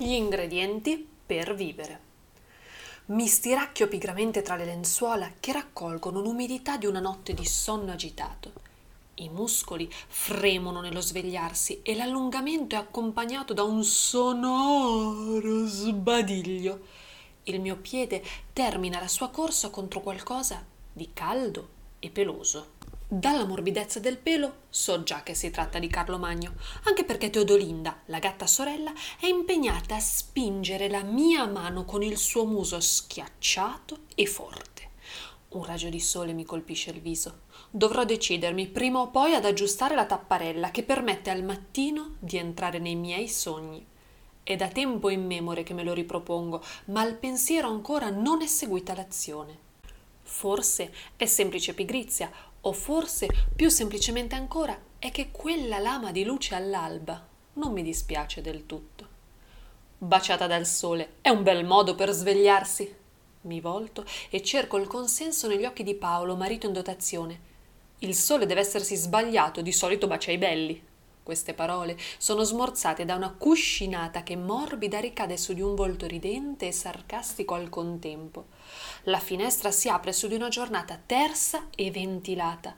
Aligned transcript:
Gli 0.00 0.12
ingredienti 0.12 1.08
per 1.26 1.56
vivere. 1.56 2.00
Mi 3.06 3.26
stiracchio 3.26 3.88
pigramente 3.88 4.42
tra 4.42 4.54
le 4.54 4.64
lenzuola 4.64 5.32
che 5.40 5.50
raccolgono 5.50 6.20
l'umidità 6.20 6.76
di 6.76 6.86
una 6.86 7.00
notte 7.00 7.34
di 7.34 7.44
sonno 7.44 7.90
agitato. 7.90 8.52
I 9.14 9.28
muscoli 9.28 9.90
fremono 9.90 10.80
nello 10.80 11.00
svegliarsi 11.00 11.82
e 11.82 11.96
l'allungamento 11.96 12.76
è 12.76 12.78
accompagnato 12.78 13.54
da 13.54 13.64
un 13.64 13.82
sonoro 13.82 15.66
sbadiglio. 15.66 16.78
Il 17.42 17.60
mio 17.60 17.76
piede 17.78 18.22
termina 18.52 19.00
la 19.00 19.08
sua 19.08 19.30
corsa 19.30 19.70
contro 19.70 20.00
qualcosa 20.00 20.64
di 20.92 21.10
caldo 21.12 21.68
e 21.98 22.08
peloso. 22.10 22.77
Dalla 23.10 23.46
morbidezza 23.46 24.00
del 24.00 24.18
pelo 24.18 24.64
so 24.68 25.02
già 25.02 25.22
che 25.22 25.32
si 25.32 25.48
tratta 25.48 25.78
di 25.78 25.86
Carlo 25.86 26.18
Magno, 26.18 26.56
anche 26.82 27.04
perché 27.04 27.30
Teodolinda, 27.30 28.02
la 28.04 28.18
gatta 28.18 28.46
sorella, 28.46 28.92
è 29.18 29.24
impegnata 29.24 29.94
a 29.94 29.98
spingere 29.98 30.90
la 30.90 31.02
mia 31.02 31.46
mano 31.46 31.86
con 31.86 32.02
il 32.02 32.18
suo 32.18 32.44
muso 32.44 32.80
schiacciato 32.80 34.00
e 34.14 34.26
forte. 34.26 34.90
Un 35.48 35.64
raggio 35.64 35.88
di 35.88 36.00
sole 36.00 36.34
mi 36.34 36.44
colpisce 36.44 36.90
il 36.90 37.00
viso. 37.00 37.44
Dovrò 37.70 38.04
decidermi 38.04 38.66
prima 38.66 38.98
o 38.98 39.08
poi 39.08 39.32
ad 39.32 39.46
aggiustare 39.46 39.94
la 39.94 40.04
tapparella 40.04 40.70
che 40.70 40.82
permette 40.82 41.30
al 41.30 41.42
mattino 41.42 42.16
di 42.18 42.36
entrare 42.36 42.78
nei 42.78 42.94
miei 42.94 43.26
sogni. 43.26 43.86
È 44.42 44.54
da 44.54 44.68
tempo 44.68 45.08
immemore 45.08 45.62
che 45.62 45.72
me 45.72 45.82
lo 45.82 45.94
ripropongo, 45.94 46.62
ma 46.86 47.00
al 47.00 47.14
pensiero 47.14 47.70
ancora 47.70 48.10
non 48.10 48.42
è 48.42 48.46
seguita 48.46 48.94
l'azione. 48.94 49.67
Forse 50.28 50.92
è 51.16 51.24
semplice 51.24 51.72
pigrizia, 51.72 52.30
o 52.60 52.72
forse, 52.72 53.28
più 53.56 53.70
semplicemente 53.70 54.34
ancora, 54.34 54.78
è 54.98 55.10
che 55.10 55.30
quella 55.30 55.78
lama 55.78 56.12
di 56.12 56.22
luce 56.22 56.54
all'alba 56.54 57.26
non 57.54 57.72
mi 57.72 57.82
dispiace 57.82 58.42
del 58.42 58.66
tutto. 58.66 59.08
Baciata 59.96 60.46
dal 60.46 60.66
sole, 60.66 61.14
è 61.22 61.30
un 61.30 61.42
bel 61.42 61.64
modo 61.64 61.94
per 61.94 62.10
svegliarsi. 62.10 62.94
Mi 63.42 63.60
volto 63.60 64.04
e 64.28 64.42
cerco 64.42 64.76
il 64.76 64.86
consenso 64.86 65.48
negli 65.48 65.64
occhi 65.64 65.82
di 65.82 65.94
Paolo, 65.94 66.36
marito 66.36 66.66
in 66.66 66.74
dotazione. 66.74 67.40
Il 68.00 68.14
sole 68.14 68.44
deve 68.44 68.60
essersi 68.60 68.96
sbagliato, 68.96 69.62
di 69.62 69.72
solito 69.72 70.06
bacia 70.06 70.30
i 70.30 70.38
belli. 70.38 70.87
Queste 71.28 71.52
parole 71.52 71.94
sono 72.16 72.42
smorzate 72.42 73.04
da 73.04 73.14
una 73.14 73.34
cuscinata 73.36 74.22
che 74.22 74.34
morbida 74.34 74.98
ricade 74.98 75.36
su 75.36 75.52
di 75.52 75.60
un 75.60 75.74
volto 75.74 76.06
ridente 76.06 76.68
e 76.68 76.72
sarcastico 76.72 77.52
al 77.52 77.68
contempo. 77.68 78.46
La 79.02 79.18
finestra 79.18 79.70
si 79.70 79.90
apre 79.90 80.14
su 80.14 80.26
di 80.26 80.36
una 80.36 80.48
giornata 80.48 80.98
tersa 81.04 81.66
e 81.74 81.90
ventilata. 81.90 82.74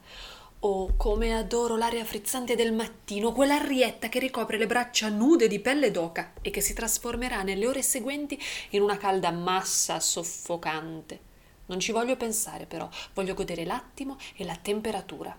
Oh, 0.59 0.95
come 0.97 1.33
adoro 1.33 1.77
l'aria 1.77 2.05
frizzante 2.05 2.57
del 2.57 2.73
mattino, 2.73 3.31
quell'arrietta 3.31 4.09
che 4.09 4.19
ricopre 4.19 4.59
le 4.59 4.67
braccia 4.67 5.09
nude 5.09 5.47
di 5.47 5.61
pelle 5.61 5.93
d'oca 5.93 6.33
e 6.43 6.51
che 6.51 6.61
si 6.61 6.75
trasformerà 6.75 7.45
nelle 7.45 7.69
ore 7.69 7.83
seguenti 7.83 8.37
in 8.71 8.83
una 8.83 8.97
calda 8.97 9.31
massa 9.31 10.01
soffocante. 10.01 11.21
Non 11.67 11.79
ci 11.79 11.93
voglio 11.93 12.17
pensare, 12.17 12.67
però, 12.67 12.89
voglio 13.15 13.35
godere 13.35 13.65
l'attimo 13.65 14.19
e 14.35 14.45
la 14.45 14.59
temperatura. 14.61 15.39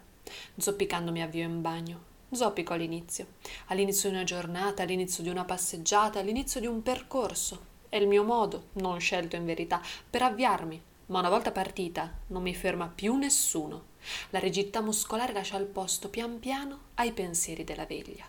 Zoppicando 0.56 1.12
mi 1.12 1.22
avvio 1.22 1.44
in 1.44 1.60
bagno. 1.60 2.11
Zoppico 2.34 2.72
all'inizio, 2.72 3.28
all'inizio 3.68 4.10
di 4.10 4.16
una 4.16 4.24
giornata, 4.24 4.84
all'inizio 4.84 5.22
di 5.22 5.28
una 5.28 5.44
passeggiata, 5.44 6.20
all'inizio 6.20 6.62
di 6.62 6.66
un 6.66 6.82
percorso. 6.82 7.66
È 7.90 7.98
il 7.98 8.08
mio 8.08 8.24
modo, 8.24 8.68
non 8.74 9.02
scelto 9.02 9.36
in 9.36 9.44
verità, 9.44 9.82
per 10.10 10.22
avviarmi, 10.22 10.82
ma 11.08 11.20
una 11.20 11.28
volta 11.28 11.52
partita 11.52 12.10
non 12.28 12.42
mi 12.42 12.56
ferma 12.56 12.88
più 12.88 13.16
nessuno. 13.16 13.90
La 14.30 14.40
rigidità 14.40 14.80
muscolare 14.80 15.34
lascia 15.34 15.58
il 15.58 15.66
posto 15.66 16.08
pian 16.08 16.40
piano 16.40 16.80
ai 16.96 17.12
pensieri 17.12 17.66
della 17.66 17.86
veglia. 17.86 18.24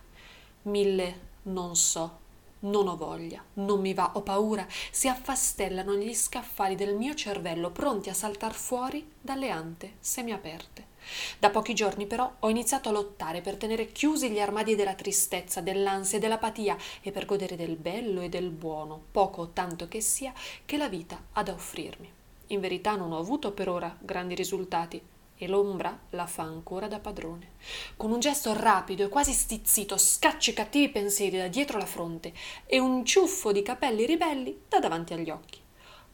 Mille 0.63 1.31
non 1.43 1.77
so, 1.77 2.19
non 2.61 2.89
ho 2.89 2.97
voglia, 2.97 3.41
non 3.55 3.81
mi 3.81 3.95
va, 3.95 4.11
ho 4.15 4.23
paura, 4.23 4.67
si 4.91 5.07
affastellano 5.07 5.95
gli 5.95 6.13
scaffali 6.13 6.75
del 6.75 6.97
mio 6.97 7.15
cervello 7.15 7.71
pronti 7.71 8.09
a 8.09 8.15
saltar 8.15 8.53
fuori 8.53 9.13
dalle 9.21 9.51
ante 9.51 9.95
semiaperte. 10.01 10.91
Da 11.39 11.51
pochi 11.51 11.75
giorni 11.75 12.07
però 12.07 12.31
ho 12.41 12.49
iniziato 12.49 12.89
a 12.89 12.93
lottare 12.93 13.41
per 13.41 13.57
tenere 13.57 13.93
chiusi 13.93 14.31
gli 14.31 14.41
armadi 14.41 14.75
della 14.75 14.95
tristezza, 14.95 15.61
dell'ansia 15.61 16.19
e 16.19 16.21
dell'apatia 16.21 16.77
e 17.01 17.11
per 17.11 17.27
godere 17.27 17.57
del 17.57 17.77
bello 17.77 18.21
e 18.21 18.29
del 18.29 18.51
buono, 18.51 19.01
poco 19.11 19.43
o 19.43 19.49
tanto 19.53 19.89
che 19.89 20.01
sia, 20.01 20.33
che 20.65 20.77
la 20.77 20.89
vita 20.89 21.21
ha 21.33 21.43
da 21.43 21.53
offrirmi. 21.53 22.11
In 22.49 22.61
verità 22.61 22.97
non 22.97 23.13
ho 23.13 23.19
avuto 23.19 23.53
per 23.53 23.69
ora 23.69 23.97
grandi 23.99 24.35
risultati 24.35 25.01
e 25.43 25.49
l'ombra 25.49 25.99
la 26.11 26.27
fa 26.27 26.45
ancora 26.45 26.87
da 26.87 27.01
padrone. 27.01 27.51
Con 27.97 28.13
un 28.13 28.21
gesto 28.21 28.53
rapido 28.53 29.05
e 29.05 29.09
quasi 29.09 29.33
stizzito 29.33 29.97
scaccio 29.97 30.51
i 30.51 30.55
cattivi 30.55 30.89
pensieri 30.89 31.37
da 31.37 31.49
dietro 31.49 31.79
la 31.79 31.87
fronte 31.87 32.33
e 32.65 32.79
un 32.79 33.05
ciuffo 33.05 33.51
di 33.51 33.63
capelli 33.63 34.07
ribelli 34.07 34.63
da 34.69 34.79
davanti 34.79 35.15
agli 35.15 35.31
occhi. 35.31 35.59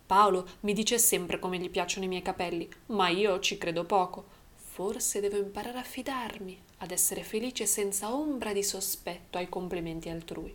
Paolo 0.07 0.49
mi 0.61 0.73
dice 0.73 0.99
sempre 0.99 1.39
come 1.39 1.59
gli 1.59 1.69
piacciono 1.69 2.07
i 2.07 2.09
miei 2.09 2.23
capelli, 2.23 2.67
ma 2.87 3.09
io 3.09 3.39
ci 3.41 3.59
credo 3.59 3.85
poco. 3.85 4.37
Forse 4.79 5.19
devo 5.19 5.39
imparare 5.39 5.81
a 5.81 5.83
fidarmi, 5.83 6.57
ad 6.79 6.93
essere 6.93 7.25
felice 7.25 7.67
senza 7.67 8.15
ombra 8.15 8.53
di 8.53 8.63
sospetto 8.63 9.37
ai 9.37 9.49
complimenti 9.49 10.09
altrui. 10.09 10.55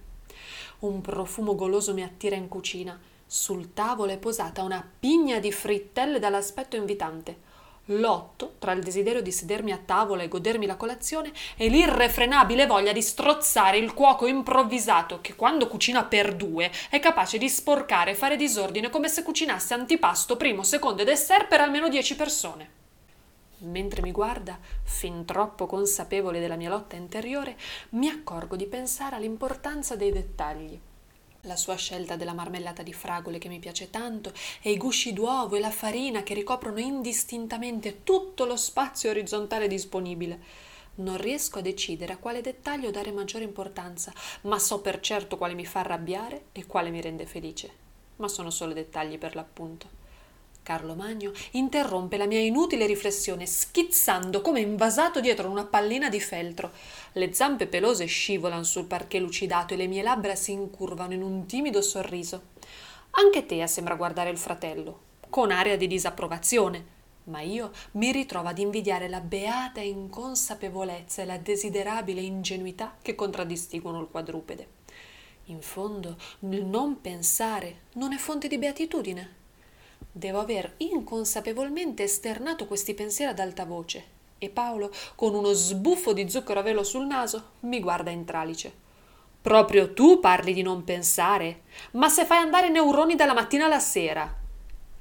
Un 0.80 1.02
profumo 1.02 1.56
goloso 1.56 1.94
mi 1.94 2.04
attira 2.04 2.38
in 2.38 2.48
cucina. 2.48 2.98
Sul 3.28 3.74
tavolo 3.74 4.14
è 4.14 4.18
posata 4.18 4.64
una 4.64 4.90
pigna 4.98 5.40
di 5.40 5.52
frittelle 5.52 6.20
dall'aspetto 6.20 6.78
invitante. 6.78 7.38
Lotto 7.88 8.54
tra 8.60 8.72
il 8.72 8.82
desiderio 8.82 9.22
di 9.22 9.34
sedermi 9.34 9.74
a 9.74 9.82
tavola 9.84 10.24
e 10.24 10.30
godermi 10.30 10.68
la 10.68 10.78
colazione 10.78 11.34
e 11.58 11.68
l'irrefrenabile 11.68 12.66
voglia 12.66 12.94
di 12.94 13.02
strozzare 13.02 13.78
il 13.78 13.94
cuoco 13.94 14.26
improvvisato 14.26 15.20
che 15.20 15.36
quando 15.36 15.68
cucina 15.68 16.06
per 16.06 16.34
due 16.34 16.72
è 16.90 17.02
capace 17.02 17.38
di 17.38 17.50
sporcare 17.50 18.12
e 18.12 18.16
fare 18.16 18.38
disordine 18.38 18.90
come 18.90 19.10
se 19.10 19.22
cucinasse 19.22 19.74
antipasto, 19.74 20.38
primo, 20.38 20.64
secondo 20.64 21.02
e 21.02 21.06
dessert 21.06 21.50
per 21.50 21.60
almeno 21.60 21.90
dieci 21.90 22.16
persone. 22.16 22.83
Mentre 23.64 24.02
mi 24.02 24.12
guarda, 24.12 24.60
fin 24.84 25.24
troppo 25.26 25.68
consapevole 25.68 26.40
della 26.40 26.58
mia 26.58 26.70
lotta 26.70 26.98
interiore, 26.98 27.58
mi 27.92 28.10
accorgo 28.10 28.58
di 28.58 28.66
pensare 28.66 29.16
all'importanza 29.16 29.96
dei 29.96 30.12
dettagli. 30.12 30.78
La 31.42 31.56
sua 31.56 31.76
scelta 31.76 32.16
della 32.16 32.34
marmellata 32.34 32.84
di 32.84 32.94
fragole 32.94 33.38
che 33.38 33.48
mi 33.48 33.60
piace 33.60 33.90
tanto 33.90 34.34
e 34.62 34.72
i 34.72 34.78
gusci 34.78 35.14
d'uovo 35.14 35.56
e 35.56 35.60
la 35.60 35.72
farina 35.72 36.24
che 36.24 36.34
ricoprono 36.34 36.80
indistintamente 36.80 38.04
tutto 38.04 38.46
lo 38.46 38.56
spazio 38.58 39.10
orizzontale 39.10 39.68
disponibile. 39.68 40.40
Non 40.96 41.18
riesco 41.18 41.60
a 41.60 41.62
decidere 41.62 42.14
a 42.14 42.18
quale 42.18 42.42
dettaglio 42.42 42.92
dare 42.92 43.12
maggiore 43.12 43.46
importanza, 43.46 44.14
ma 44.42 44.60
so 44.60 44.82
per 44.82 45.00
certo 45.00 45.38
quale 45.38 45.54
mi 45.54 45.66
fa 45.66 45.80
arrabbiare 45.80 46.46
e 46.52 46.66
quale 46.66 46.90
mi 46.90 47.02
rende 47.02 47.26
felice. 47.26 47.72
Ma 48.18 48.28
sono 48.28 48.50
solo 48.50 48.74
dettagli 48.74 49.18
per 49.18 49.36
l'appunto. 49.36 50.03
Carlo 50.64 50.96
Magno 50.96 51.34
interrompe 51.52 52.16
la 52.16 52.26
mia 52.26 52.40
inutile 52.40 52.86
riflessione 52.86 53.46
schizzando 53.46 54.42
come 54.42 54.62
invasato 54.62 55.20
dietro 55.20 55.50
una 55.50 55.66
pallina 55.66 56.10
di 56.10 56.22
feltro. 56.22 56.72
Le 57.12 57.34
zampe 57.34 57.68
pelose 57.68 58.06
scivolano 58.06 58.64
sul 58.64 58.86
parquet 58.86 59.22
lucidato 59.22 59.74
e 59.74 59.78
le 59.78 59.88
mie 59.88 60.02
labbra 60.02 60.36
si 60.36 60.54
incurvano 60.54 61.14
in 61.14 61.22
un 61.22 61.46
timido 61.46 61.82
sorriso. 61.82 62.52
Anche 63.12 63.46
Tea 63.46 63.68
sembra 63.68 63.96
guardare 63.96 64.30
il 64.30 64.38
fratello, 64.38 65.00
con 65.30 65.52
aria 65.52 65.76
di 65.76 65.86
disapprovazione, 65.86 66.86
ma 67.26 67.42
io 67.42 67.72
mi 67.92 68.12
ritrovo 68.14 68.48
ad 68.48 68.58
invidiare 68.58 69.10
la 69.10 69.20
beata 69.20 69.82
inconsapevolezza 69.82 71.22
e 71.22 71.26
la 71.26 71.38
desiderabile 71.38 72.22
ingenuità 72.22 72.96
che 73.02 73.16
contraddistinguono 73.16 74.00
il 74.00 74.08
quadrupede. 74.10 74.68
In 75.48 75.62
fondo, 75.62 76.16
il 76.40 76.64
non 76.64 77.02
pensare 77.02 77.82
non 77.96 78.14
è 78.14 78.18
fonte 78.18 78.48
di 78.48 78.58
beatitudine. 78.58 79.42
Devo 80.16 80.40
aver 80.42 80.76
inconsapevolmente 80.78 82.04
esternato 82.04 82.68
questi 82.68 82.94
pensieri 82.94 83.32
ad 83.32 83.40
alta 83.40 83.66
voce 83.66 84.06
e 84.38 84.50
Paolo, 84.50 84.92
con 85.16 85.34
uno 85.34 85.54
sbuffo 85.54 86.14
di 86.14 86.30
zucchero 86.30 86.60
a 86.60 86.64
velo 86.64 86.84
sul 86.84 87.08
naso, 87.08 87.54
mi 87.62 87.80
guarda 87.80 88.12
in 88.12 88.24
tralice. 88.24 88.72
Proprio 89.42 89.94
tu 89.94 90.20
parli 90.20 90.54
di 90.54 90.62
non 90.62 90.84
pensare? 90.84 91.64
Ma 91.94 92.10
se 92.10 92.26
fai 92.26 92.38
andare 92.38 92.70
neuroni 92.70 93.16
dalla 93.16 93.34
mattina 93.34 93.66
alla 93.66 93.80
sera? 93.80 94.32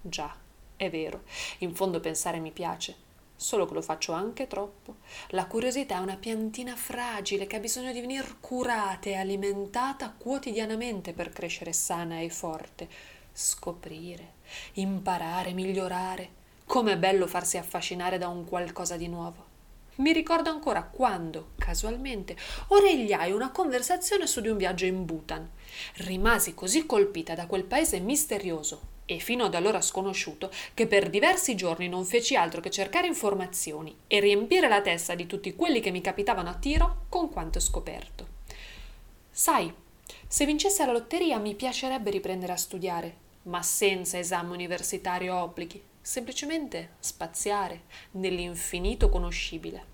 Già, 0.01 0.35
è 0.77 0.89
vero, 0.89 1.25
in 1.59 1.75
fondo 1.75 2.01
pensare 2.01 2.39
mi 2.39 2.51
piace, 2.51 2.97
solo 3.37 3.67
che 3.67 3.75
lo 3.75 3.83
faccio 3.83 4.13
anche 4.13 4.47
troppo. 4.47 4.97
La 5.29 5.45
curiosità 5.45 5.97
è 5.97 6.01
una 6.01 6.17
piantina 6.17 6.75
fragile 6.75 7.47
che 7.47 7.57
ha 7.57 7.61
bisogno 7.61 7.93
di 7.93 8.01
venire 8.01 8.37
curata 8.41 9.11
e 9.11 9.17
alimentata 9.17 10.15
quotidianamente 10.17 11.13
per 11.13 11.29
crescere 11.29 11.75
sana 11.75 12.21
e 12.21 12.31
forte 12.31 12.89
scoprire, 13.33 14.35
imparare, 14.75 15.53
migliorare. 15.53 16.41
Com'è 16.65 16.97
bello 16.97 17.27
farsi 17.27 17.59
affascinare 17.59 18.19
da 18.19 18.29
un 18.29 18.45
qualcosa 18.45 18.97
di 18.97 19.09
nuovo. 19.09 19.51
Mi 19.97 20.13
ricordo 20.13 20.49
ancora 20.49 20.85
quando, 20.85 21.51
casualmente, 21.59 22.35
oregliai 22.69 23.31
una 23.31 23.51
conversazione 23.51 24.27
su 24.27 24.41
di 24.41 24.49
un 24.49 24.57
viaggio 24.57 24.87
in 24.87 25.05
Bhutan. 25.05 25.49
Rimasi 25.97 26.55
così 26.55 26.87
colpita 26.87 27.35
da 27.35 27.47
quel 27.47 27.65
paese 27.65 28.01
misterioso 28.01 28.91
e 29.05 29.19
fino 29.19 29.45
ad 29.45 29.55
allora 29.55 29.83
sconosciuto 29.83 30.51
che 30.73 30.87
per 30.87 31.11
diversi 31.11 31.55
giorni 31.55 31.89
non 31.89 32.05
feci 32.05 32.37
altro 32.37 32.61
che 32.63 32.71
cercare 32.71 33.07
informazioni 33.07 33.95
e 34.07 34.21
riempire 34.21 34.69
la 34.69 34.81
testa 34.81 35.15
di 35.15 35.27
tutti 35.27 35.55
quelli 35.55 35.81
che 35.81 35.91
mi 35.91 36.01
capitavano 36.01 36.49
a 36.49 36.55
tiro 36.55 37.05
con 37.11 37.31
quanto 37.31 37.61
scoperto. 37.61 38.27
Sai, 39.31 39.73
Se 40.27 40.47
vincesse 40.47 40.87
la 40.87 40.93
lotteria 40.93 41.37
mi 41.39 41.55
piacerebbe 41.55 42.11
riprendere 42.11 42.53
a 42.53 42.57
studiare, 42.57 43.17
ma 43.45 43.63
senza 43.63 44.19
esame 44.19 44.53
universitario 44.53 45.35
obblighi, 45.35 45.83
semplicemente 46.01 46.95
spaziare 46.99 47.83
nell'infinito 48.13 49.09
conoscibile. 49.09 49.91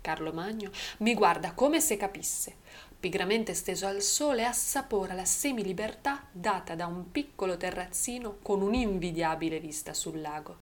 Carlo 0.00 0.32
Magno 0.32 0.70
mi 0.98 1.14
guarda 1.14 1.52
come 1.52 1.80
se 1.80 1.96
capisse. 1.96 2.54
Pigramente 2.98 3.54
steso 3.54 3.86
al 3.86 4.00
sole 4.00 4.44
assapora 4.44 5.14
la 5.14 5.24
semilibertà 5.24 6.26
data 6.30 6.74
da 6.74 6.86
un 6.86 7.10
piccolo 7.10 7.56
terrazzino 7.56 8.38
con 8.40 8.62
un'invidiabile 8.62 9.60
vista 9.60 9.92
sul 9.94 10.20
lago. 10.20 10.58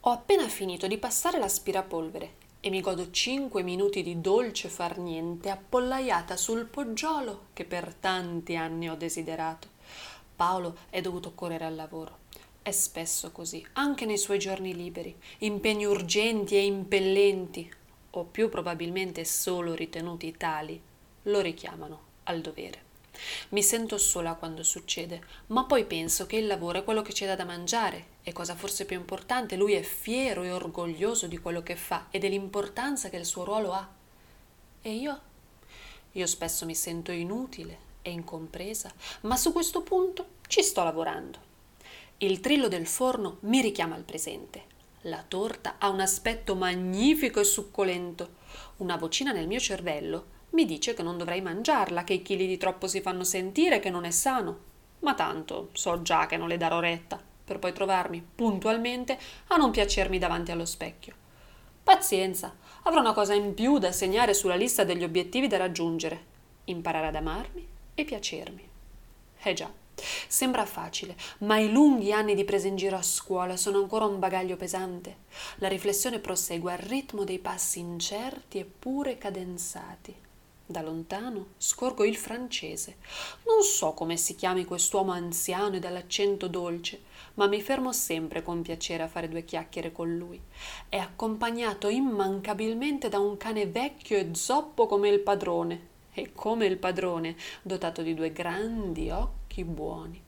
Ho 0.00 0.10
appena 0.10 0.48
finito 0.48 0.86
di 0.86 0.98
passare 0.98 1.38
l'aspirapolvere 1.38 2.44
e 2.60 2.70
mi 2.70 2.80
godo 2.80 3.10
cinque 3.10 3.62
minuti 3.62 4.02
di 4.02 4.20
dolce 4.20 4.68
far 4.68 4.98
niente 4.98 5.50
appollaiata 5.50 6.36
sul 6.36 6.66
poggiolo 6.66 7.48
che 7.52 7.64
per 7.64 7.94
tanti 7.94 8.56
anni 8.56 8.88
ho 8.88 8.96
desiderato. 8.96 9.74
Paolo 10.36 10.76
è 10.90 11.00
dovuto 11.00 11.32
correre 11.32 11.64
al 11.64 11.74
lavoro. 11.74 12.18
È 12.60 12.70
spesso 12.70 13.32
così, 13.32 13.66
anche 13.72 14.04
nei 14.04 14.18
suoi 14.18 14.38
giorni 14.38 14.74
liberi, 14.74 15.16
impegni 15.38 15.86
urgenti 15.86 16.56
e 16.56 16.64
impellenti, 16.64 17.72
o 18.10 18.24
più 18.24 18.50
probabilmente 18.50 19.24
solo 19.24 19.74
ritenuti 19.74 20.36
tali, 20.36 20.78
lo 21.22 21.40
richiamano 21.40 22.00
al 22.24 22.42
dovere. 22.42 22.84
Mi 23.50 23.62
sento 23.62 23.96
sola 23.96 24.34
quando 24.34 24.62
succede, 24.62 25.22
ma 25.48 25.64
poi 25.64 25.86
penso 25.86 26.26
che 26.26 26.36
il 26.36 26.46
lavoro 26.46 26.80
è 26.80 26.84
quello 26.84 27.00
che 27.00 27.14
c'è 27.14 27.34
da 27.34 27.44
mangiare 27.46 28.14
e 28.22 28.32
cosa 28.32 28.54
forse 28.54 28.84
più 28.84 28.96
importante, 28.96 29.56
lui 29.56 29.72
è 29.72 29.82
fiero 29.82 30.42
e 30.42 30.50
orgoglioso 30.50 31.26
di 31.26 31.38
quello 31.38 31.62
che 31.62 31.76
fa 31.76 32.08
e 32.10 32.18
dell'importanza 32.18 33.08
che 33.08 33.16
il 33.16 33.24
suo 33.24 33.44
ruolo 33.44 33.72
ha. 33.72 33.88
E 34.82 34.92
io? 34.92 35.20
Io 36.12 36.26
spesso 36.26 36.66
mi 36.66 36.74
sento 36.74 37.10
inutile 37.10 37.85
e 38.06 38.10
incompresa, 38.10 38.92
ma 39.22 39.36
su 39.36 39.52
questo 39.52 39.82
punto 39.82 40.26
ci 40.46 40.62
sto 40.62 40.84
lavorando. 40.84 41.38
Il 42.18 42.38
trillo 42.40 42.68
del 42.68 42.86
forno 42.86 43.38
mi 43.40 43.60
richiama 43.60 43.96
al 43.96 44.04
presente. 44.04 44.74
La 45.02 45.24
torta 45.26 45.74
ha 45.78 45.88
un 45.88 46.00
aspetto 46.00 46.54
magnifico 46.54 47.40
e 47.40 47.44
succolento. 47.44 48.44
Una 48.76 48.96
vocina 48.96 49.32
nel 49.32 49.48
mio 49.48 49.58
cervello 49.58 50.34
mi 50.50 50.64
dice 50.64 50.94
che 50.94 51.02
non 51.02 51.18
dovrei 51.18 51.42
mangiarla, 51.42 52.04
che 52.04 52.14
i 52.14 52.22
chili 52.22 52.46
di 52.46 52.56
troppo 52.56 52.86
si 52.86 53.00
fanno 53.00 53.24
sentire, 53.24 53.80
che 53.80 53.90
non 53.90 54.04
è 54.04 54.10
sano. 54.10 54.74
Ma 55.00 55.14
tanto 55.14 55.70
so 55.72 56.00
già 56.02 56.26
che 56.26 56.36
non 56.36 56.48
le 56.48 56.56
darò 56.56 56.78
retta, 56.78 57.20
per 57.44 57.58
poi 57.58 57.72
trovarmi 57.72 58.24
puntualmente 58.34 59.18
a 59.48 59.56
non 59.56 59.72
piacermi 59.72 60.18
davanti 60.18 60.52
allo 60.52 60.64
specchio. 60.64 61.14
Pazienza, 61.82 62.56
avrò 62.84 63.00
una 63.00 63.12
cosa 63.12 63.34
in 63.34 63.52
più 63.52 63.78
da 63.78 63.92
segnare 63.92 64.32
sulla 64.32 64.56
lista 64.56 64.84
degli 64.84 65.04
obiettivi 65.04 65.48
da 65.48 65.56
raggiungere. 65.58 66.34
Imparare 66.64 67.08
ad 67.08 67.14
amarmi 67.16 67.74
e 67.96 68.04
piacermi. 68.04 68.68
Eh 69.42 69.52
già, 69.54 69.72
sembra 70.28 70.66
facile, 70.66 71.16
ma 71.38 71.58
i 71.58 71.72
lunghi 71.72 72.12
anni 72.12 72.34
di 72.34 72.44
presa 72.44 72.68
in 72.68 72.76
giro 72.76 72.96
a 72.96 73.02
scuola 73.02 73.56
sono 73.56 73.78
ancora 73.78 74.04
un 74.04 74.18
bagaglio 74.18 74.56
pesante. 74.56 75.24
La 75.56 75.68
riflessione 75.68 76.20
prosegue 76.20 76.72
al 76.72 76.78
ritmo 76.78 77.24
dei 77.24 77.38
passi 77.38 77.80
incerti 77.80 78.58
eppure 78.58 79.18
cadenzati. 79.18 80.14
Da 80.68 80.82
lontano 80.82 81.50
scorgo 81.58 82.04
il 82.04 82.16
francese. 82.16 82.96
Non 83.46 83.62
so 83.62 83.92
come 83.92 84.16
si 84.16 84.34
chiami 84.34 84.64
quest'uomo 84.64 85.12
anziano 85.12 85.76
e 85.76 85.78
dall'accento 85.78 86.48
dolce, 86.48 87.02
ma 87.34 87.46
mi 87.46 87.62
fermo 87.62 87.92
sempre 87.92 88.42
con 88.42 88.62
piacere 88.62 89.04
a 89.04 89.08
fare 89.08 89.28
due 89.28 89.44
chiacchiere 89.44 89.92
con 89.92 90.16
lui. 90.16 90.40
È 90.88 90.96
accompagnato 90.96 91.88
immancabilmente 91.88 93.08
da 93.08 93.20
un 93.20 93.36
cane 93.36 93.66
vecchio 93.66 94.18
e 94.18 94.30
zoppo 94.34 94.86
come 94.86 95.08
il 95.08 95.20
padrone, 95.20 95.94
e 96.18 96.32
come 96.32 96.64
il 96.64 96.78
padrone, 96.78 97.36
dotato 97.60 98.00
di 98.00 98.14
due 98.14 98.32
grandi 98.32 99.10
occhi 99.10 99.64
buoni. 99.64 100.20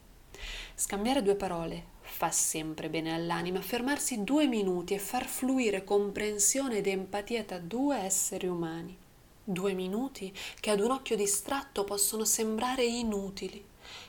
Scambiare 0.74 1.22
due 1.22 1.34
parole 1.34 1.96
fa 2.02 2.30
sempre 2.30 2.90
bene 2.90 3.14
all'anima, 3.14 3.60
fermarsi 3.62 4.22
due 4.22 4.46
minuti 4.46 4.94
e 4.94 4.98
far 4.98 5.26
fluire 5.26 5.84
comprensione 5.84 6.78
ed 6.78 6.86
empatia 6.86 7.42
tra 7.44 7.58
due 7.58 7.96
esseri 7.96 8.46
umani. 8.46 8.96
Due 9.42 9.72
minuti 9.72 10.32
che 10.60 10.70
ad 10.70 10.80
un 10.80 10.90
occhio 10.90 11.16
distratto 11.16 11.84
possono 11.84 12.24
sembrare 12.24 12.84
inutili. 12.84 13.64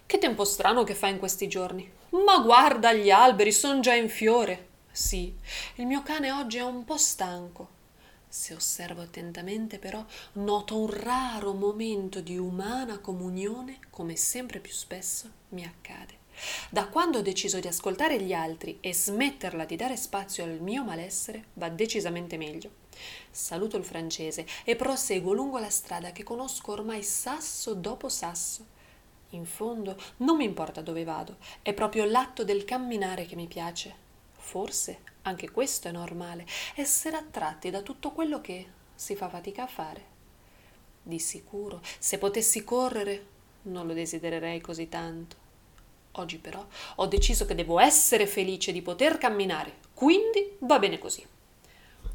Che 0.06 0.18
tempo 0.18 0.44
strano 0.44 0.84
che 0.84 0.96
fa 0.96 1.08
in 1.08 1.18
questi 1.18 1.48
giorni. 1.48 1.90
Ma 2.10 2.40
guarda 2.40 2.92
gli 2.92 3.10
alberi, 3.10 3.54
sono 3.54 3.80
già 3.80 3.94
in 3.94 4.10
fiore. 4.10 4.68
Sì, 4.92 5.34
il 5.76 5.86
mio 5.86 6.04
cane 6.04 6.32
oggi 6.32 6.58
è 6.58 6.64
un 6.64 6.84
po' 6.84 6.98
stanco. 6.98 7.78
Se 8.32 8.54
osservo 8.54 9.02
attentamente, 9.02 9.80
però, 9.80 10.06
noto 10.34 10.78
un 10.78 10.90
raro 10.92 11.54
momento 11.54 12.22
di 12.22 12.38
umana 12.38 13.00
comunione, 13.00 13.80
come 13.90 14.16
sempre 14.16 14.60
più 14.60 14.72
spesso 14.72 15.32
mi 15.50 15.66
accade. 15.66 16.18
Da 16.70 16.88
quando 16.88 17.18
ho 17.18 17.22
deciso 17.22 17.60
di 17.60 17.68
ascoltare 17.68 18.22
gli 18.22 18.32
altri 18.32 18.78
e 18.82 18.94
smetterla 18.94 19.66
di 19.66 19.76
dare 19.76 19.98
spazio 19.98 20.44
al 20.44 20.62
mio 20.62 20.84
malessere, 20.84 21.46
va 21.54 21.70
decisamente 21.70 22.38
meglio. 22.38 22.70
Saluto 23.32 23.78
il 23.78 23.84
francese 23.84 24.46
e 24.64 24.76
proseguo 24.76 25.34
lungo 25.34 25.58
la 25.58 25.72
strada 25.72 26.12
che 26.12 26.24
conosco 26.24 26.72
ormai 26.72 27.02
sasso 27.04 27.74
dopo 27.74 28.10
sasso. 28.10 28.78
In 29.32 29.46
fondo 29.46 29.98
non 30.18 30.38
mi 30.38 30.46
importa 30.46 30.82
dove 30.82 31.04
vado, 31.04 31.38
è 31.64 31.74
proprio 31.74 32.06
l'atto 32.06 32.44
del 32.44 32.64
camminare 32.64 33.26
che 33.26 33.36
mi 33.36 33.48
piace. 33.48 34.08
Forse 34.38 35.09
anche 35.30 35.52
questo 35.52 35.88
è 35.88 35.92
normale, 35.92 36.46
essere 36.76 37.16
attratti 37.16 37.70
da 37.70 37.82
tutto 37.82 38.12
quello 38.12 38.42
che 38.42 38.68
si 38.94 39.16
fa 39.16 39.30
fatica 39.30 39.64
a 39.64 39.68
fare. 39.68 40.18
Di 41.02 41.20
sicuro, 41.20 41.82
se 41.98 42.18
potessi 42.18 42.64
correre, 42.64 43.26
non 43.64 43.88
lo 43.88 43.94
desidererei 43.94 44.60
così 44.60 44.90
tanto. 44.90 45.48
Oggi 46.14 46.38
però 46.38 46.66
ho 46.96 47.06
deciso 47.06 47.46
che 47.46 47.56
devo 47.56 47.80
essere 47.80 48.28
felice 48.28 48.72
di 48.72 48.82
poter 48.82 49.18
camminare, 49.18 49.78
quindi 49.94 50.58
va 50.60 50.80
bene 50.80 50.98
così. 50.98 51.26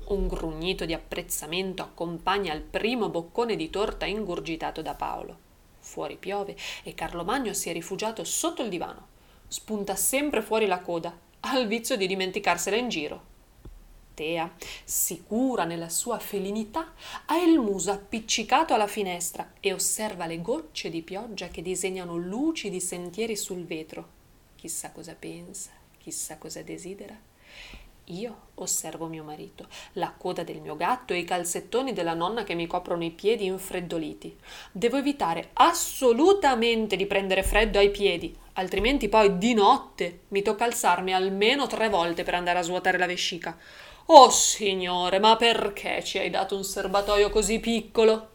Un 0.07 0.27
grugnito 0.27 0.85
di 0.85 0.93
apprezzamento 0.93 1.83
accompagna 1.83 2.53
il 2.53 2.61
primo 2.61 3.09
boccone 3.09 3.57
di 3.57 3.71
torta 3.71 4.05
ingurgitato 4.05 4.83
da 4.83 4.95
Paolo. 4.95 5.39
Fuori 5.79 6.17
piove 6.17 6.57
e 6.83 6.95
Carlo 6.95 7.25
Magno 7.25 7.55
si 7.55 7.71
è 7.71 7.73
rifugiato 7.73 8.25
sotto 8.25 8.63
il 8.63 8.69
divano. 8.69 9.09
Spunta 9.49 9.95
sempre 9.95 10.43
fuori 10.43 10.67
la 10.67 10.81
coda, 10.81 11.17
ha 11.44 11.58
il 11.58 11.67
vizio 11.67 11.96
di 11.96 12.06
dimenticarsela 12.06 12.76
in 12.76 12.88
giro. 12.88 13.32
Tea, 14.14 14.50
sicura 14.85 15.64
nella 15.64 15.88
sua 15.88 16.19
felinità, 16.19 16.94
ha 17.26 17.37
il 17.37 17.58
muso 17.58 17.91
appiccicato 17.91 18.73
alla 18.73 18.87
finestra 18.87 19.52
e 19.61 19.73
osserva 19.73 20.26
le 20.26 20.41
gocce 20.41 20.88
di 20.88 21.02
pioggia 21.02 21.49
che 21.49 21.62
disegnano 21.62 22.17
lucidi 22.17 22.81
sentieri 22.81 23.37
sul 23.37 23.64
vetro. 23.64 24.08
Chissà 24.55 24.93
cosa 24.93 25.15
pensa, 25.15 25.70
chissà 25.98 26.39
cosa 26.39 26.63
desidera. 26.63 27.19
Io 28.08 28.37
osservo 28.56 29.06
mio 29.06 29.25
marito, 29.25 29.67
la 29.93 30.13
coda 30.17 30.43
del 30.43 30.61
mio 30.61 30.77
gatto 30.77 31.15
e 31.15 31.19
i 31.19 31.25
calzettoni 31.25 31.94
della 31.94 32.13
nonna 32.13 32.44
che 32.44 32.55
mi 32.55 32.67
coprono 32.67 33.03
i 33.03 33.11
piedi 33.11 33.46
infreddoliti. 33.46 34.37
Devo 34.73 34.99
evitare 34.99 35.51
assolutamente 35.55 36.96
di 36.96 37.06
prendere 37.06 37.43
freddo 37.43 37.79
ai 37.79 37.91
piedi, 37.91 38.37
altrimenti 38.55 39.08
poi 39.08 39.39
di 39.39 39.55
notte 39.55 40.20
mi 40.29 40.43
tocca 40.43 40.65
alzarmi 40.65 41.15
almeno 41.15 41.67
tre 41.67 41.89
volte 41.89 42.25
per 42.25 42.34
andare 42.34 42.58
a 42.58 42.63
svuotare 42.63 42.99
la 42.99 43.06
vescica. 43.06 43.56
Oh 44.06 44.29
signore, 44.29 45.19
ma 45.19 45.37
perché 45.37 46.05
ci 46.05 46.19
hai 46.19 46.29
dato 46.29 46.56
un 46.56 46.65
serbatoio 46.65 47.31
così 47.31 47.58
piccolo? 47.58 48.29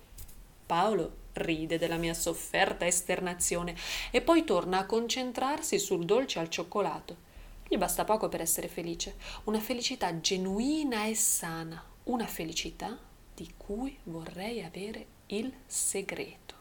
Paolo 0.65 1.17
ride 1.33 1.77
della 1.77 1.97
mia 1.97 2.15
sofferta 2.15 2.87
esternazione 2.87 3.75
e 4.09 4.21
poi 4.21 4.43
torna 4.43 4.79
a 4.79 4.85
concentrarsi 4.87 5.77
sul 5.77 6.05
dolce 6.05 6.39
al 6.39 6.49
cioccolato 6.49 7.27
gli 7.69 7.77
basta 7.77 8.03
poco 8.03 8.29
per 8.29 8.41
essere 8.41 8.67
felice, 8.67 9.15
una 9.43 9.59
felicità 9.59 10.19
genuina 10.19 11.05
e 11.05 11.13
sana, 11.13 11.81
una 12.05 12.25
felicità 12.25 12.97
di 13.35 13.53
cui 13.55 13.95
vorrei 14.05 14.63
avere 14.63 15.05
il 15.27 15.53
segreto. 15.67 16.55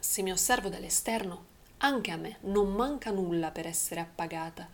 Se 0.00 0.22
mi 0.22 0.32
osservo 0.32 0.68
dall'esterno, 0.68 1.44
anche 1.78 2.10
a 2.10 2.16
me 2.16 2.38
non 2.40 2.72
manca 2.72 3.12
nulla 3.12 3.52
per 3.52 3.68
essere 3.68 4.00
appagata. 4.00 4.68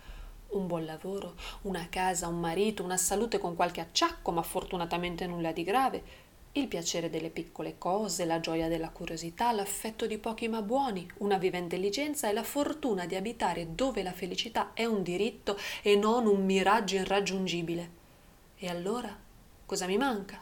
Un 0.48 0.66
buon 0.66 0.86
lavoro, 0.86 1.34
una 1.62 1.86
casa, 1.90 2.28
un 2.28 2.40
marito, 2.40 2.82
una 2.82 2.96
salute 2.96 3.38
con 3.38 3.54
qualche 3.54 3.82
acciacco, 3.82 4.30
ma 4.30 4.42
fortunatamente 4.42 5.26
nulla 5.26 5.52
di 5.52 5.64
grave, 5.64 6.02
il 6.56 6.68
piacere 6.68 7.10
delle 7.10 7.30
piccole 7.30 7.78
cose, 7.78 8.24
la 8.24 8.38
gioia 8.38 8.68
della 8.68 8.90
curiosità, 8.90 9.50
l'affetto 9.50 10.06
di 10.06 10.18
pochi 10.18 10.46
ma 10.46 10.62
buoni, 10.62 11.04
una 11.18 11.36
viva 11.36 11.58
intelligenza 11.58 12.28
e 12.28 12.32
la 12.32 12.44
fortuna 12.44 13.06
di 13.06 13.16
abitare 13.16 13.74
dove 13.74 14.04
la 14.04 14.12
felicità 14.12 14.72
è 14.72 14.84
un 14.84 15.02
diritto 15.02 15.58
e 15.82 15.96
non 15.96 16.26
un 16.26 16.44
miraggio 16.44 16.94
irraggiungibile. 16.96 17.90
E 18.56 18.68
allora 18.68 19.16
cosa 19.66 19.86
mi 19.86 19.96
manca? 19.96 20.40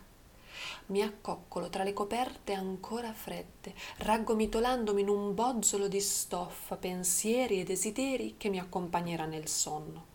Mi 0.87 1.01
accoccolo 1.01 1.71
tra 1.71 1.83
le 1.83 1.95
coperte 1.95 2.53
ancora 2.53 3.15
fredde, 3.15 3.73
raggomitolandomi 3.99 5.01
in 5.01 5.09
un 5.09 5.35
bozzolo 5.35 5.89
di 5.89 6.01
stoffa, 6.01 6.77
pensieri 6.77 7.61
e 7.61 7.65
desideri 7.65 8.35
che 8.37 8.51
mi 8.51 8.59
accompagnerà 8.59 9.25
nel 9.25 9.49
sonno. 9.49 10.12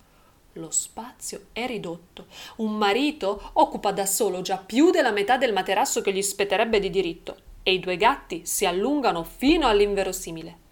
Lo 0.58 0.72
spazio 0.72 1.48
è 1.54 1.68
ridotto. 1.68 2.26
Un 2.58 2.76
marito 2.78 3.52
occupa 3.54 3.92
da 3.92 4.08
solo 4.08 4.42
già 4.42 4.58
più 4.58 4.90
della 4.90 5.12
metà 5.12 5.38
del 5.38 5.54
materasso 5.54 6.02
che 6.02 6.12
gli 6.12 6.22
spetterebbe 6.24 6.80
di 6.80 6.90
diritto 6.90 7.38
e 7.62 7.74
i 7.74 7.80
due 7.80 7.96
gatti 7.96 8.44
si 8.46 8.66
allungano 8.66 9.24
fino 9.24 9.68
all'inverosimile. 9.68 10.66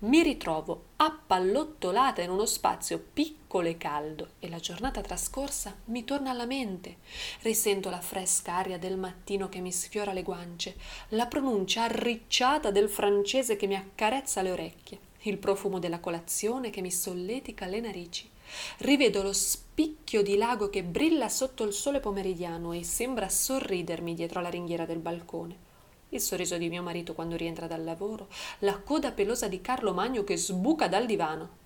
Mi 0.00 0.22
ritrovo 0.22 0.86
appallottolata 0.96 2.22
in 2.22 2.30
uno 2.30 2.44
spazio 2.44 2.98
piccolo 3.12 3.68
e 3.68 3.76
caldo 3.76 4.30
e 4.40 4.48
la 4.48 4.58
giornata 4.58 5.00
trascorsa 5.00 5.76
mi 5.86 6.04
torna 6.04 6.30
alla 6.30 6.46
mente. 6.46 6.96
Risento 7.42 7.88
la 7.88 8.00
fresca 8.00 8.54
aria 8.54 8.78
del 8.78 8.96
mattino 8.96 9.48
che 9.48 9.60
mi 9.60 9.70
sfiora 9.70 10.12
le 10.12 10.24
guance, 10.24 10.74
la 11.10 11.26
pronuncia 11.26 11.84
arricciata 11.84 12.72
del 12.72 12.88
francese 12.88 13.54
che 13.54 13.68
mi 13.68 13.76
accarezza 13.76 14.42
le 14.42 14.50
orecchie, 14.50 14.98
il 15.22 15.38
profumo 15.38 15.78
della 15.78 16.00
colazione 16.00 16.70
che 16.70 16.80
mi 16.80 16.90
solletica 16.90 17.66
le 17.66 17.80
narici. 17.80 18.29
Rivedo 18.78 19.22
lo 19.22 19.32
spicchio 19.32 20.22
di 20.22 20.36
lago 20.36 20.70
che 20.70 20.82
brilla 20.82 21.28
sotto 21.28 21.64
il 21.64 21.72
sole 21.72 22.00
pomeridiano 22.00 22.72
e 22.72 22.84
sembra 22.84 23.28
sorridermi 23.28 24.14
dietro 24.14 24.40
la 24.40 24.50
ringhiera 24.50 24.84
del 24.84 24.98
balcone 24.98 25.68
il 26.10 26.20
sorriso 26.20 26.56
di 26.56 26.68
mio 26.68 26.82
marito 26.82 27.14
quando 27.14 27.36
rientra 27.36 27.66
dal 27.66 27.84
lavoro, 27.84 28.28
la 28.60 28.78
coda 28.78 29.12
pelosa 29.12 29.48
di 29.48 29.60
Carlo 29.60 29.92
Magno 29.92 30.24
che 30.24 30.36
sbuca 30.36 30.88
dal 30.88 31.06
divano. 31.06 31.58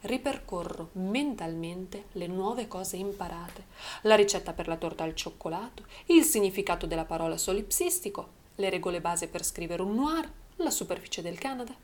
Ripercorro 0.00 0.90
mentalmente 0.94 2.06
le 2.12 2.26
nuove 2.26 2.66
cose 2.68 2.96
imparate, 2.96 3.66
la 4.02 4.16
ricetta 4.16 4.52
per 4.52 4.66
la 4.66 4.76
torta 4.76 5.04
al 5.04 5.14
cioccolato, 5.14 5.84
il 6.06 6.24
significato 6.24 6.86
della 6.86 7.04
parola 7.04 7.36
solipsistico, 7.36 8.40
le 8.56 8.70
regole 8.70 9.00
base 9.00 9.28
per 9.28 9.44
scrivere 9.44 9.82
un 9.82 9.94
noir, 9.94 10.30
la 10.56 10.70
superficie 10.70 11.22
del 11.22 11.38
Canada. 11.38 11.74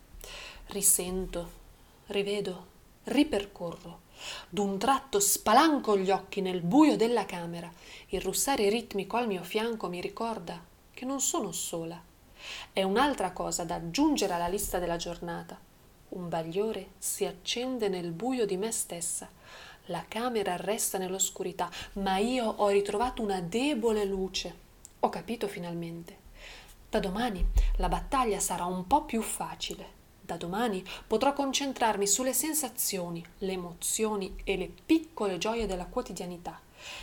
Risento, 0.68 1.50
rivedo, 2.06 2.76
ripercorro. 3.08 4.06
D'un 4.48 4.78
tratto 4.78 5.20
spalanco 5.20 5.96
gli 5.96 6.10
occhi 6.10 6.40
nel 6.40 6.60
buio 6.60 6.96
della 6.96 7.24
camera. 7.24 7.70
Il 8.08 8.20
russare 8.20 8.68
ritmico 8.68 9.16
al 9.16 9.26
mio 9.26 9.42
fianco 9.42 9.88
mi 9.88 10.00
ricorda 10.00 10.62
che 10.92 11.04
non 11.04 11.20
sono 11.20 11.52
sola. 11.52 12.00
È 12.72 12.82
un'altra 12.82 13.32
cosa 13.32 13.64
da 13.64 13.76
aggiungere 13.76 14.34
alla 14.34 14.48
lista 14.48 14.78
della 14.78 14.96
giornata. 14.96 15.58
Un 16.10 16.28
bagliore 16.28 16.90
si 16.98 17.24
accende 17.24 17.88
nel 17.88 18.12
buio 18.12 18.46
di 18.46 18.56
me 18.56 18.70
stessa. 18.72 19.28
La 19.86 20.04
camera 20.06 20.56
resta 20.56 20.98
nell'oscurità, 20.98 21.70
ma 21.94 22.18
io 22.18 22.46
ho 22.46 22.68
ritrovato 22.68 23.22
una 23.22 23.40
debole 23.40 24.04
luce. 24.04 24.66
Ho 25.00 25.08
capito 25.08 25.48
finalmente. 25.48 26.16
Da 26.88 27.00
domani 27.00 27.46
la 27.76 27.88
battaglia 27.88 28.40
sarà 28.40 28.64
un 28.64 28.86
po' 28.86 29.04
più 29.04 29.20
facile. 29.20 29.97
Da 30.28 30.36
domani 30.36 30.84
potrò 31.06 31.32
concentrarmi 31.32 32.06
sulle 32.06 32.34
sensazioni, 32.34 33.24
le 33.38 33.52
emozioni 33.52 34.36
e 34.44 34.58
le 34.58 34.70
piccole 34.84 35.38
gioie 35.38 35.64
della 35.64 35.86
quotidianità. 35.86 36.60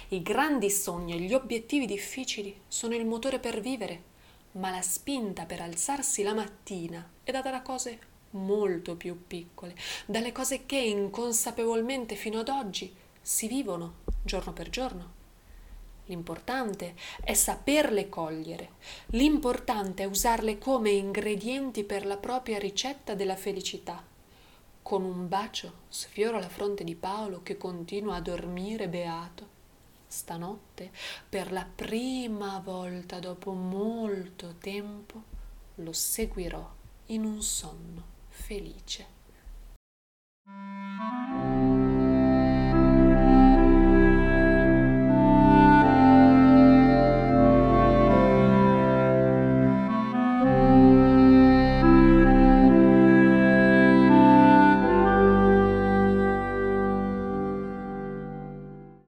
I 0.10 0.22
grandi 0.22 0.70
sogni 0.70 1.13
e 1.13 1.20
gli 1.20 1.34
obiettivi 1.34 1.88
difficili 1.88 2.55
sono 2.67 2.94
il 2.94 3.03
motore 3.03 3.39
per 3.39 3.62
vivere, 3.62 4.03
ma 4.51 4.70
la 4.70 4.84
spinta 4.84 5.46
per 5.46 5.60
alzarsi 5.60 6.22
la 6.22 6.36
mattina 6.36 7.03
è 7.24 7.32
data 7.32 7.50
da 7.50 7.63
cose 7.63 7.98
molto 8.32 8.96
più 8.96 9.25
piccole, 9.25 9.75
dalle 10.05 10.32
cose 10.32 10.67
che 10.67 10.77
inconsapevolmente 10.77 12.13
fino 12.13 12.41
ad 12.41 12.50
oggi 12.50 12.94
si 13.20 13.48
vivono 13.48 14.01
giorno 14.24 14.53
per 14.53 14.70
giorno. 14.70 15.25
L'importante 16.05 16.95
è 17.24 17.33
saperle 17.33 18.09
cogliere, 18.09 18.71
l'importante 19.07 20.03
è 20.03 20.05
usarle 20.05 20.59
come 20.59 20.91
ingredienti 20.91 21.83
per 21.83 22.05
la 22.05 22.17
propria 22.17 22.59
ricetta 22.59 23.15
della 23.15 23.35
felicità. 23.35 24.03
Con 24.83 25.03
un 25.03 25.27
bacio 25.27 25.74
sfioro 25.89 26.38
la 26.38 26.50
fronte 26.50 26.83
di 26.83 26.95
Paolo 26.95 27.41
che 27.41 27.57
continua 27.57 28.15
a 28.15 28.21
dormire 28.21 28.88
beato 28.88 29.53
stanotte, 30.07 30.91
per 31.27 31.51
la 31.51 31.65
prima 31.65 32.62
volta 32.63 33.19
dopo 33.19 33.51
molto 33.51 34.55
tempo, 34.59 35.24
lo 35.75 35.91
seguirò 35.91 36.74
in 37.07 37.25
un 37.25 37.41
sonno 37.41 38.03
felice. 38.29 39.13